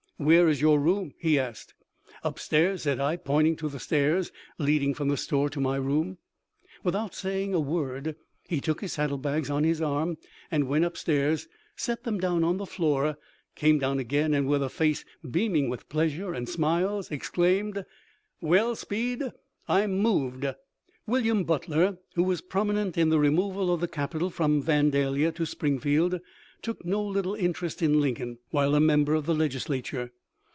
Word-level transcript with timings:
'Where 0.23 0.47
is 0.47 0.61
your 0.61 0.79
room?' 0.79 1.15
he 1.17 1.39
asked. 1.39 1.73
■' 2.09 2.11
Upstairs,' 2.23 2.83
said 2.83 2.99
I, 2.99 3.15
pointing 3.15 3.55
to 3.55 3.67
the 3.69 3.79
stairs 3.79 4.31
leading 4.59 4.93
from 4.93 5.07
the 5.07 5.17
store 5.17 5.49
to 5.49 5.59
my 5.59 5.77
room. 5.77 6.19
Without 6.83 7.15
saying 7.15 7.55
a 7.55 7.59
word 7.59 8.15
he 8.47 8.61
took 8.61 8.81
his 8.81 8.93
saddle 8.93 9.17
bags 9.17 9.49
on 9.49 9.63
his 9.63 9.81
arm, 9.81 10.19
went 10.51 10.85
up 10.85 10.95
stairs, 10.95 11.47
set 11.75 12.03
them 12.03 12.19
down 12.19 12.43
on 12.43 12.57
the 12.57 12.67
floor, 12.67 13.17
came 13.55 13.79
down 13.79 13.97
again, 13.97 14.35
and 14.35 14.47
with 14.47 14.61
a 14.61 14.69
face 14.69 15.03
beaming 15.27 15.69
with 15.69 15.89
pleasure 15.89 16.35
and 16.35 16.47
smiles, 16.47 17.09
exclaimed,' 17.09 17.83
Well, 18.41 18.75
Speed, 18.75 19.23
I'm 19.67 19.97
moved.'" 19.97 20.53
William 21.11 21.45
Butler, 21.45 21.97
who 22.13 22.21
was 22.21 22.41
prominent 22.41 22.95
in 22.95 23.09
the 23.09 23.17
re 23.17 23.29
moval 23.29 23.73
of 23.73 23.81
the 23.81 23.87
capital 23.87 24.29
from 24.29 24.61
Vandalia 24.61 25.31
to 25.31 25.47
Springfield, 25.47 26.19
took 26.61 26.85
no 26.85 27.03
little 27.03 27.33
interest 27.33 27.81
in 27.81 27.99
Lincoln, 27.99 28.37
while 28.51 28.75
a 28.75 28.79
member 28.79 29.15
of 29.15 29.25
the 29.25 29.33
Legislature. 29.33 30.11